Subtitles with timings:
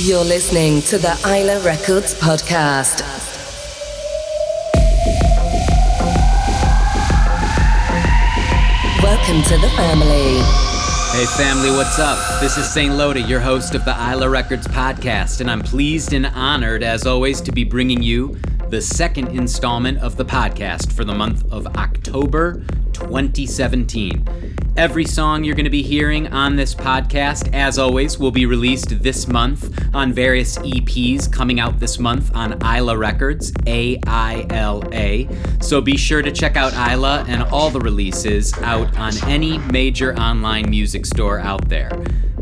[0.00, 3.02] You're listening to the Aila Records podcast.
[9.02, 10.38] Welcome to the family.
[11.10, 12.40] Hey family, what's up?
[12.40, 12.94] This is St.
[12.94, 17.40] Löda, your host of the Aila Records podcast, and I'm pleased and honored, as always,
[17.40, 18.38] to be bringing you
[18.68, 22.62] the second installment of the podcast for the month of October
[22.92, 24.67] 2017.
[24.78, 29.02] Every song you're going to be hearing on this podcast, as always, will be released
[29.02, 34.84] this month on various EPs coming out this month on Aila Records, A I L
[34.92, 35.28] A.
[35.60, 40.16] So be sure to check out Aila and all the releases out on any major
[40.16, 41.90] online music store out there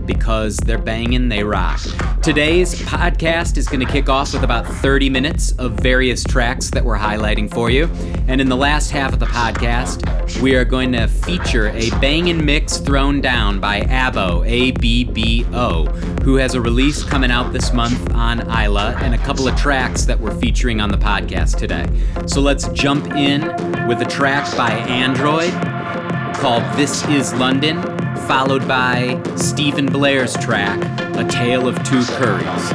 [0.06, 1.80] because they're banging, they rock.
[2.22, 6.84] Today's podcast is going to kick off with about 30 minutes of various tracks that
[6.84, 7.84] we're highlighting for you.
[8.28, 12.44] And in the last half of the podcast, we are going to feature a banging
[12.44, 15.86] mix thrown down by Abbo, A B B O,
[16.24, 20.04] who has a release coming out this month on Aila and a couple of tracks
[20.04, 21.86] that we're featuring on the podcast today.
[22.26, 23.42] So let's jump in
[23.86, 25.52] with a track by Android
[26.36, 27.95] called This Is London
[28.26, 30.80] followed by Steven Blair's track,
[31.16, 32.72] A Tale of Two Curries.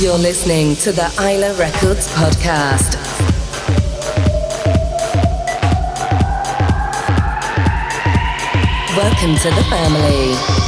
[0.00, 2.96] You're listening to the Aila Records podcast.
[8.96, 10.59] Welcome to the family.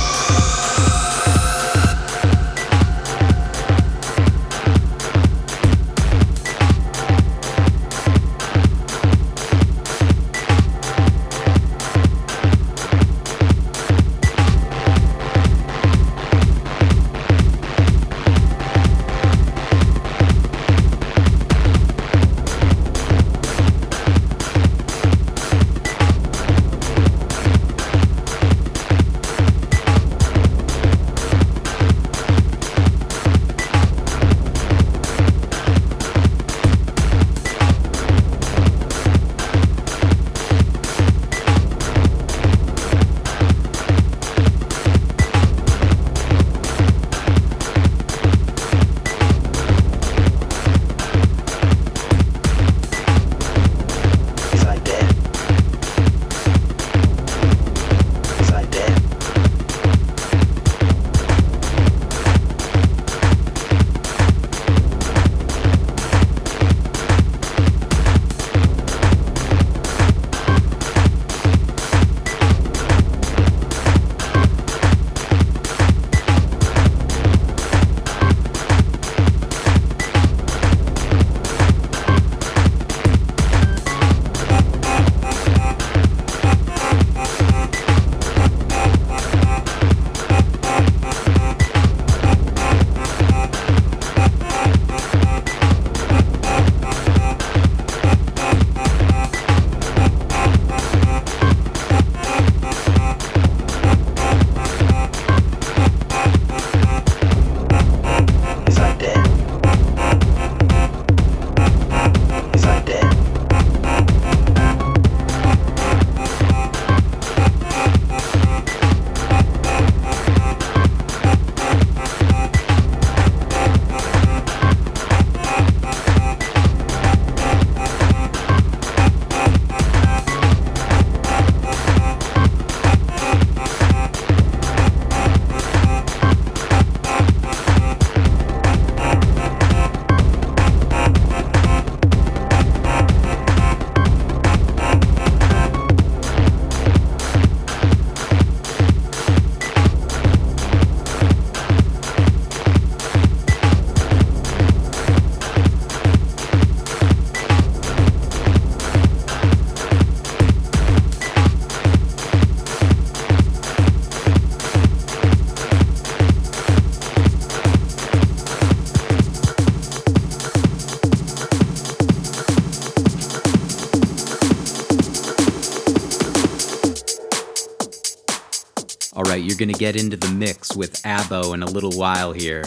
[179.62, 182.64] To get into the mix with Abbo in a little while here.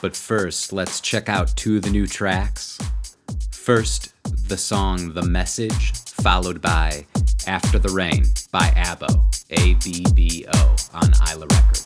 [0.00, 2.78] But first, let's check out two of the new tracks.
[3.52, 4.14] First,
[4.48, 7.06] the song The Message, followed by
[7.46, 11.79] After the Rain by Abbo, A B B O, on Aila Records.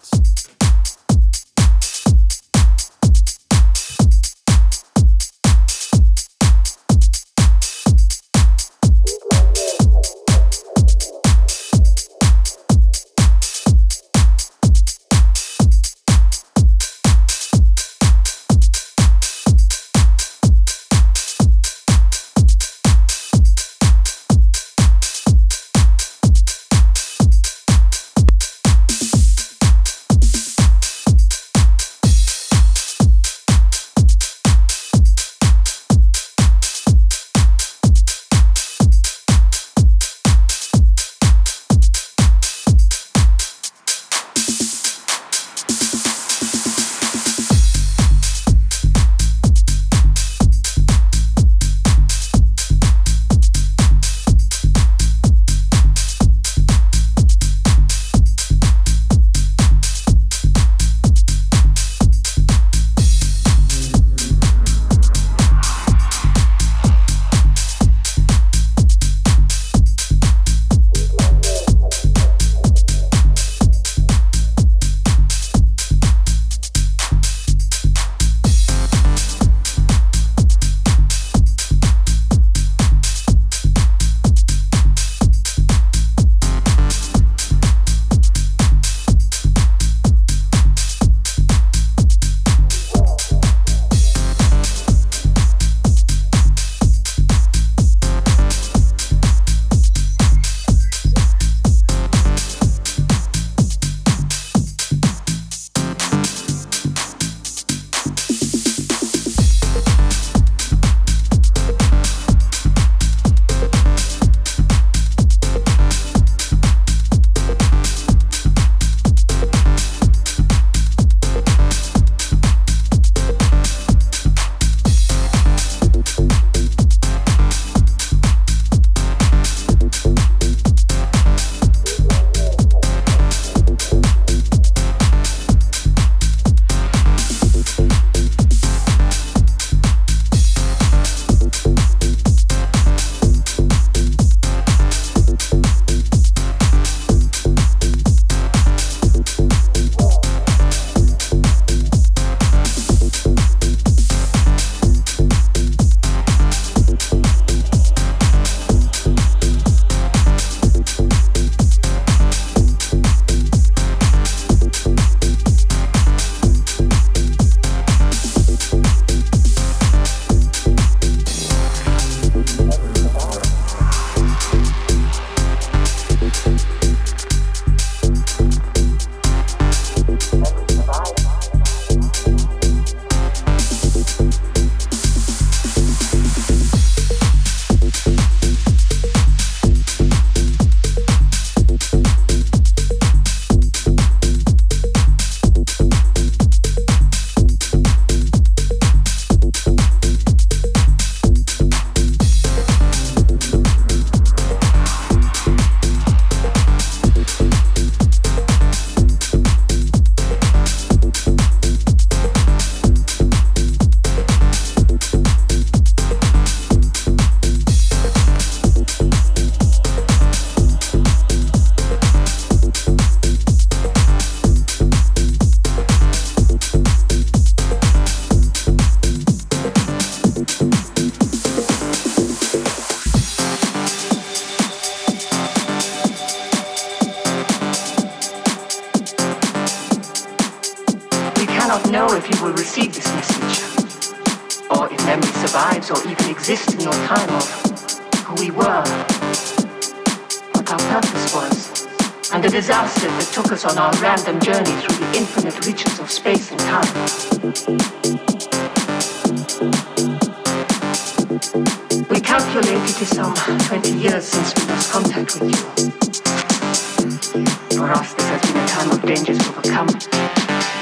[267.94, 269.88] Us, this has been a time of dangers overcome,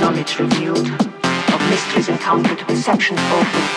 [0.00, 3.71] knowledge revealed, of mysteries encountered, perceptions altered,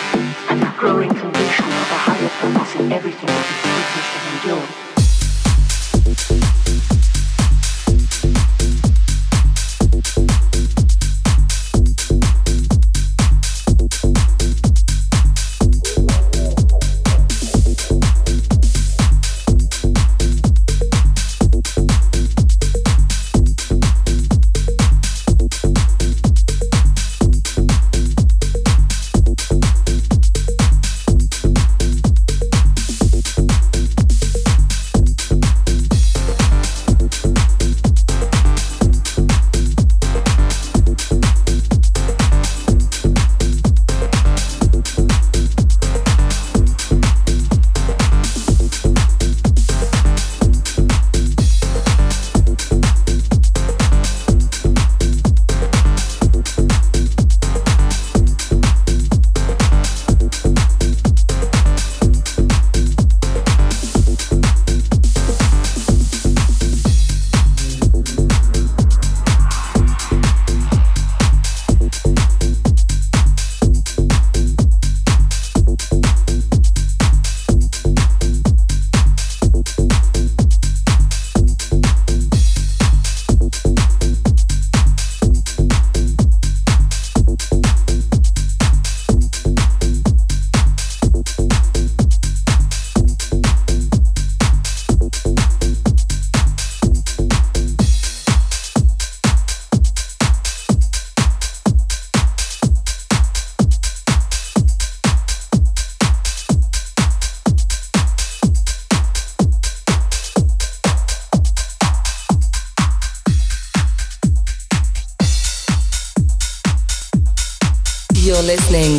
[0.50, 4.85] and a growing conviction of a higher purpose in everything that we witnessed and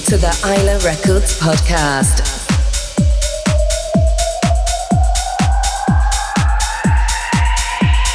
[0.02, 2.23] to the Aila Records podcast.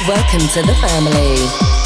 [0.05, 1.82] Welcome to the family.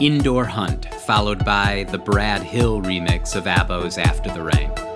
[0.00, 4.93] Indoor Hunt, followed by the Brad Hill remix of Abbo's After the Rain.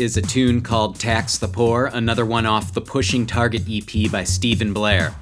[0.00, 4.24] Is a tune called Tax the Poor, another one off the Pushing Target EP by
[4.24, 5.14] Steven Blair.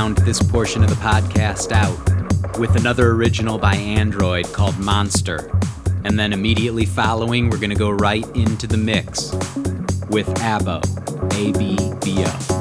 [0.00, 5.50] Round this portion of the podcast out with another original by Android called Monster.
[6.04, 9.30] And then immediately following, we're going to go right into the mix
[10.08, 10.80] with Abbo,
[11.34, 12.59] A B B O.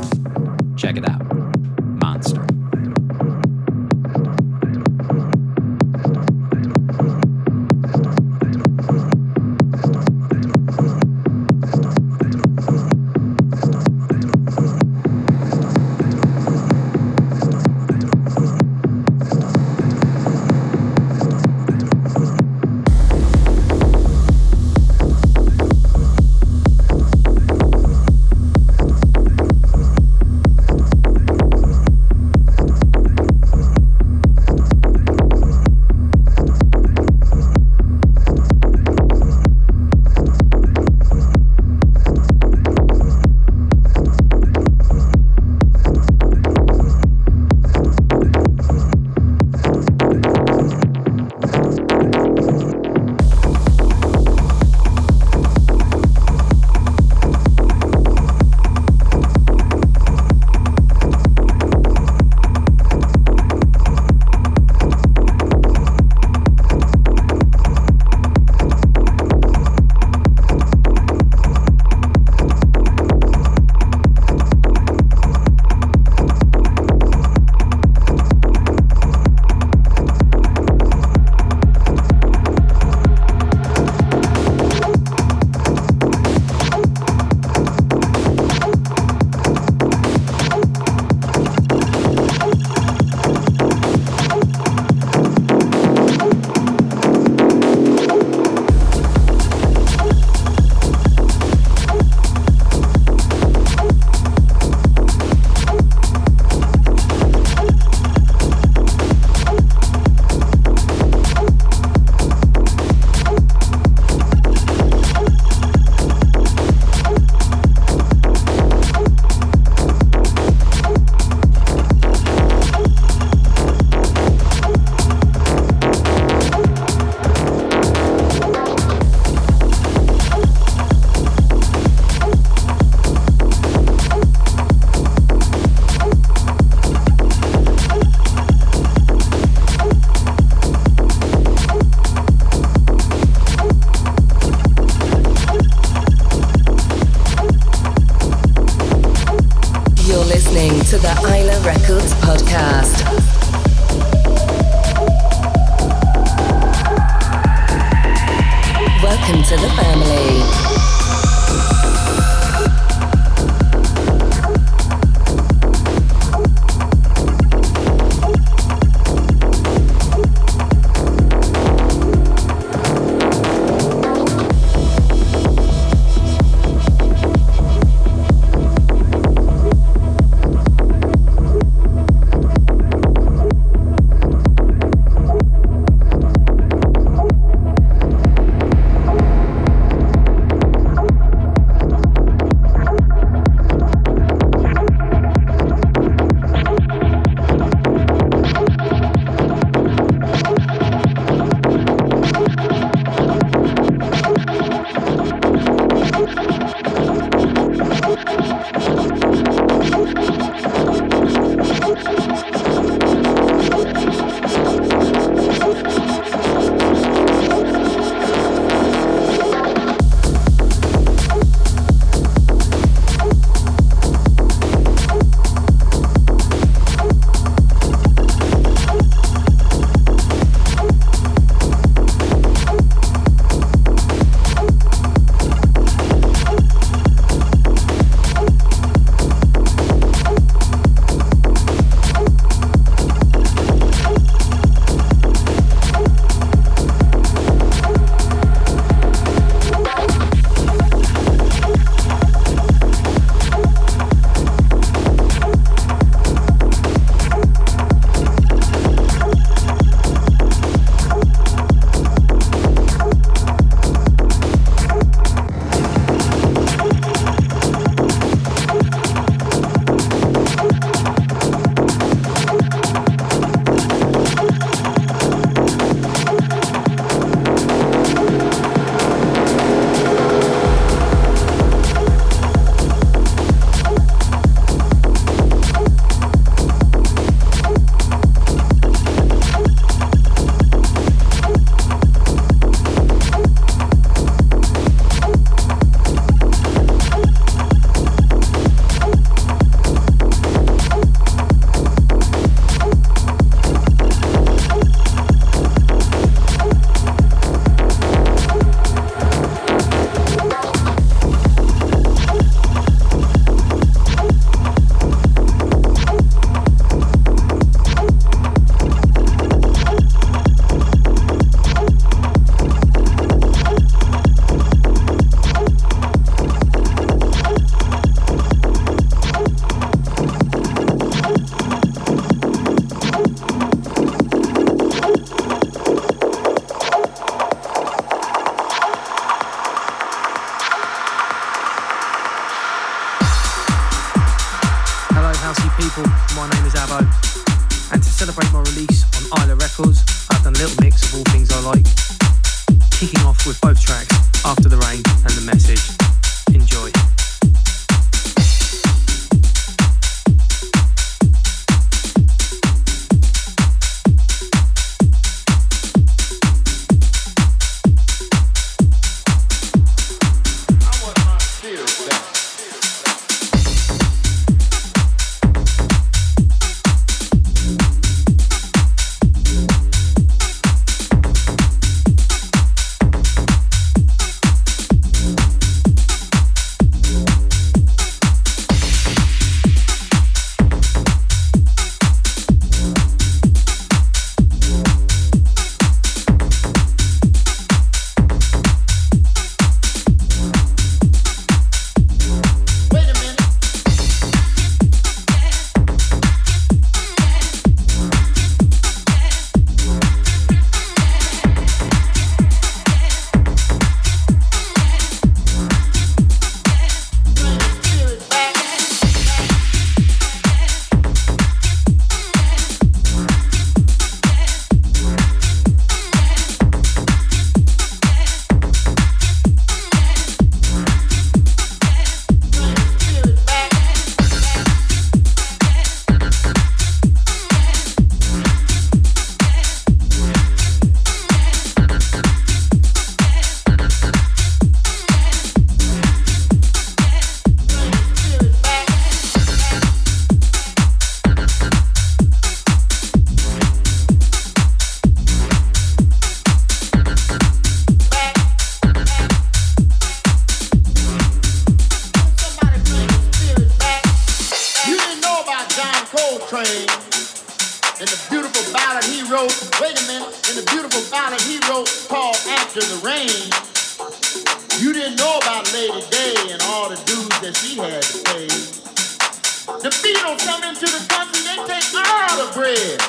[482.60, 483.02] spread.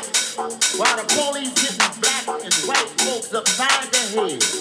[0.78, 4.59] While the police getting black and white folks upside the head.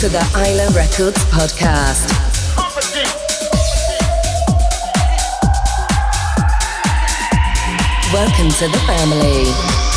[0.00, 2.08] To the Aila Records podcast.
[8.10, 9.89] Welcome to the family.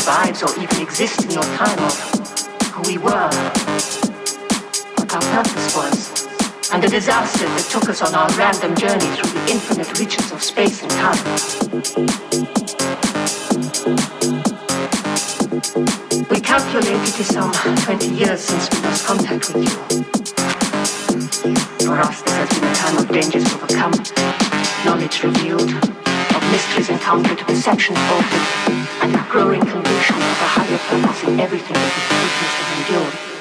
[0.00, 1.94] Survives or even exists in your time of
[2.72, 3.30] who we were,
[4.96, 6.26] what our purpose was,
[6.70, 10.42] and the disaster that took us on our random journey through the infinite reaches of
[10.42, 11.16] space and time.
[16.28, 20.04] We calculate it is some 20 years since we lost contact with you.
[21.86, 23.94] For us, this has been a time of dangers overcome,
[24.84, 25.72] knowledge revealed,
[26.50, 28.46] mysteries encountered, perceptions altered,
[29.02, 33.35] and a growing conviction of a higher purpose in everything that we witnessed and endured.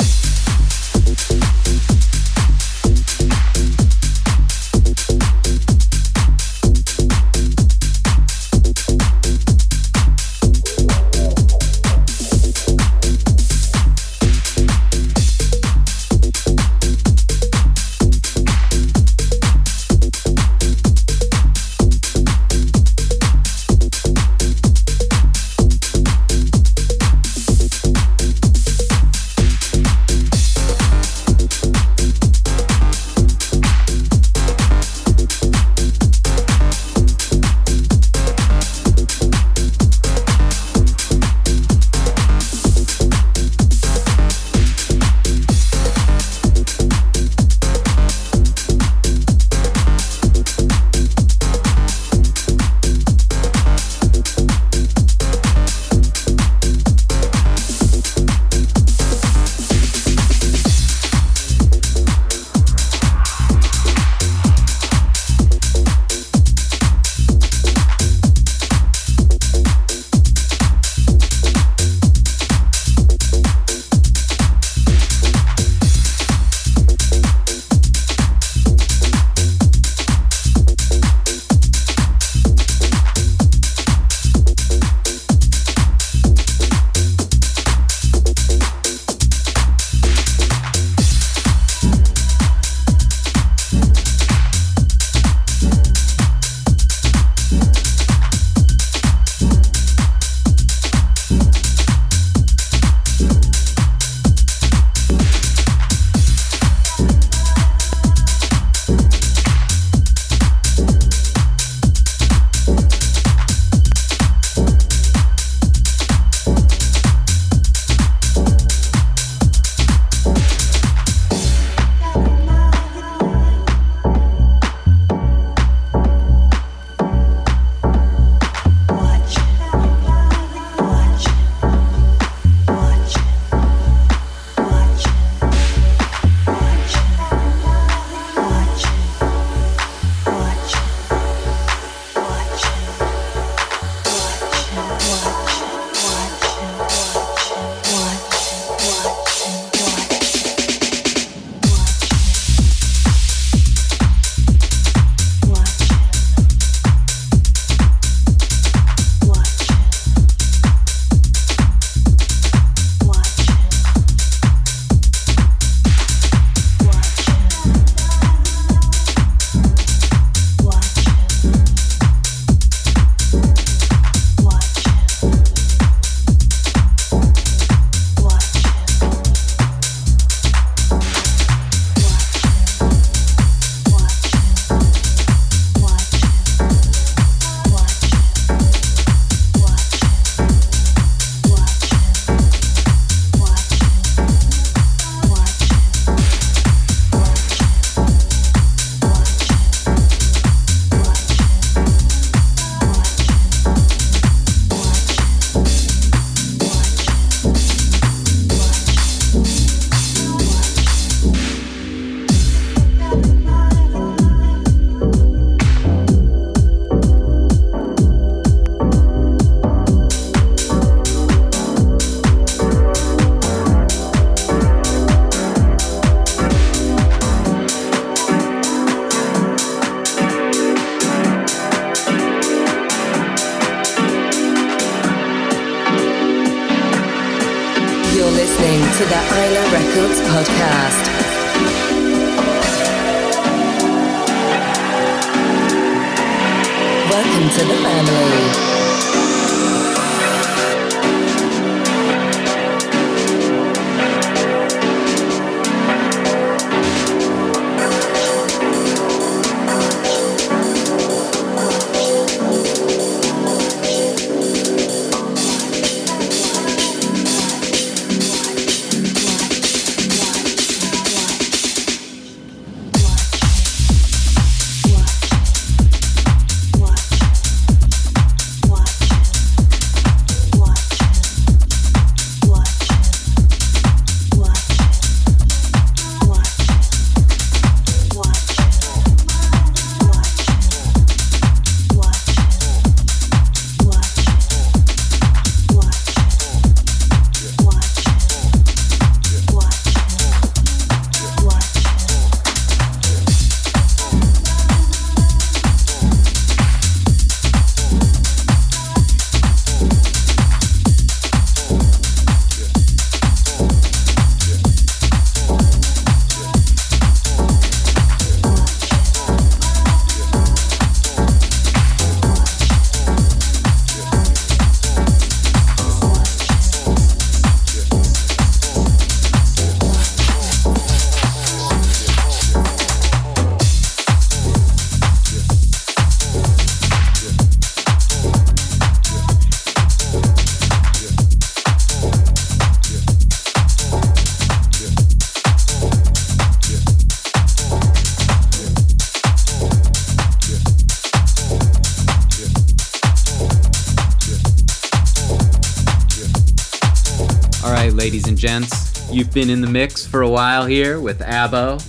[358.46, 361.82] Gents, you've been in the mix for a while here with Abbo.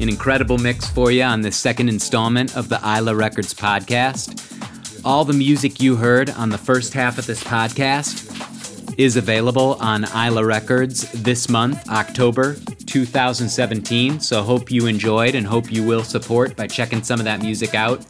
[0.00, 5.04] An incredible mix for you on this second installment of the Aila Records podcast.
[5.04, 10.04] All the music you heard on the first half of this podcast is available on
[10.14, 12.54] Aila Records this month, October
[12.86, 14.20] 2017.
[14.20, 17.74] So hope you enjoyed and hope you will support by checking some of that music
[17.74, 18.06] out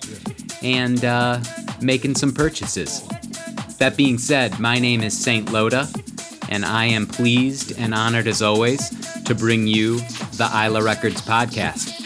[0.63, 1.41] and uh,
[1.81, 3.01] making some purchases.
[3.79, 5.49] That being said, my name is St.
[5.49, 6.12] Löda,
[6.53, 8.91] and I am pleased and honored as always
[9.23, 10.01] to bring you
[10.37, 11.99] the Aila Records podcast.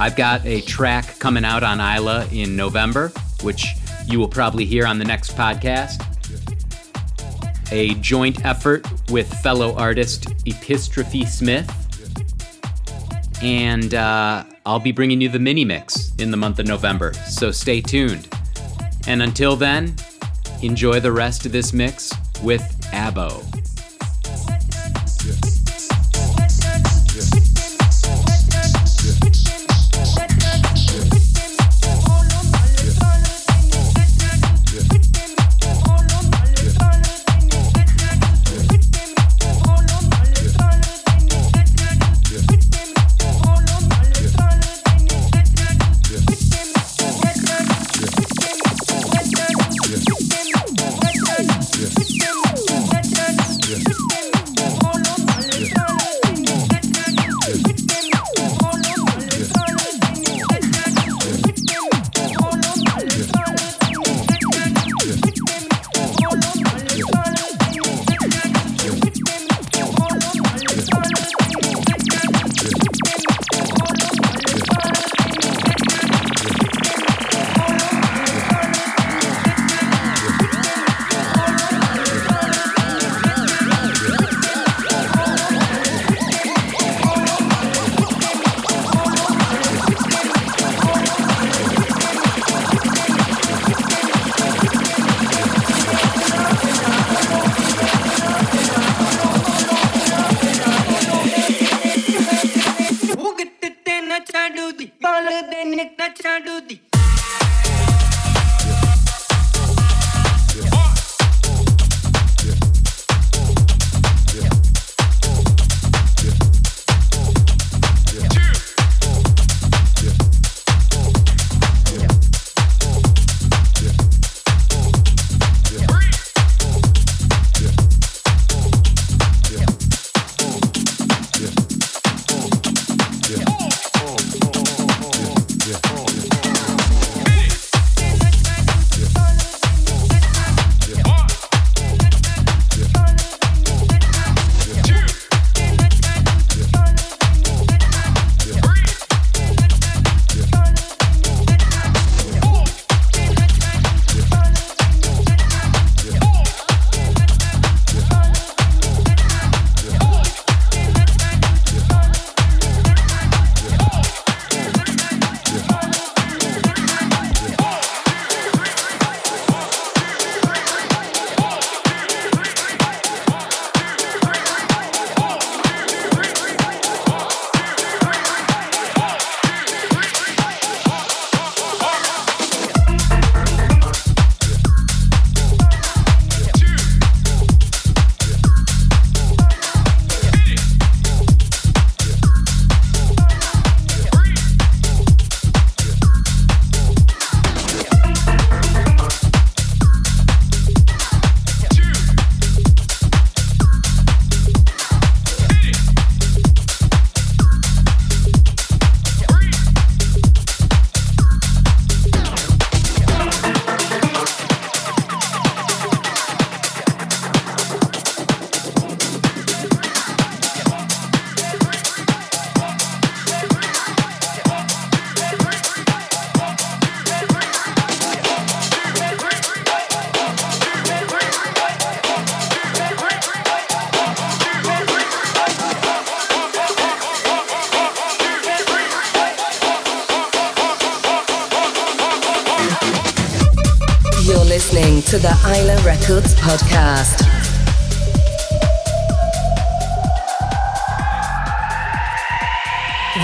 [0.00, 3.12] I've got a track coming out on Aila in November,
[3.42, 3.76] which
[4.06, 6.02] you will probably hear on the next podcast.
[7.70, 11.72] A joint effort with fellow artist Epistrophe Smith.
[13.40, 17.52] And uh, I'll be bringing you the mini mix in the month of November, so
[17.52, 18.26] stay tuned.
[19.06, 19.94] And until then,
[20.62, 22.12] enjoy the rest of this mix
[22.42, 23.47] with Abbo.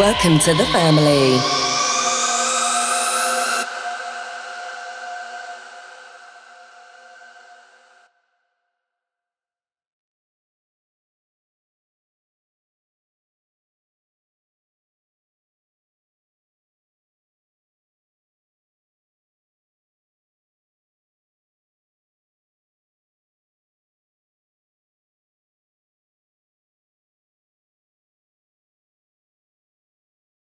[0.05, 1.54] Welcome to the family.